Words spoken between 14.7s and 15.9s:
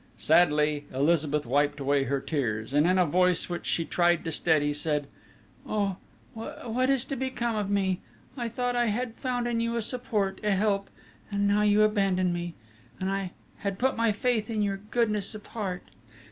goodness of heart!...